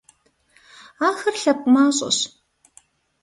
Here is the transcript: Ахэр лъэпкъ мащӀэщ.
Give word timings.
Ахэр 1.07 1.35
лъэпкъ 1.41 1.67
мащӀэщ. 1.73 2.17